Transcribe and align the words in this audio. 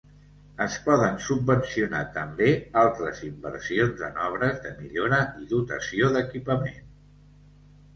Es 0.63 0.77
poden 0.85 1.19
subvencionar 1.25 2.01
també 2.15 2.49
altres 2.85 3.23
inversions 3.29 4.03
en 4.11 4.21
obres 4.33 4.61
de 4.67 4.75
millora 4.83 5.23
i 5.47 5.51
dotació 5.57 6.15
d'equipament. 6.19 6.95